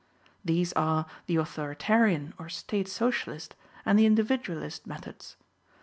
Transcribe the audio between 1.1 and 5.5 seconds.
the authoritarian or State Socialist and the individualist methods.